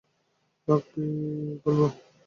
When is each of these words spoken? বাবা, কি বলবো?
বাবা, 0.67 0.81
কি 0.87 1.03
বলবো? 1.65 1.85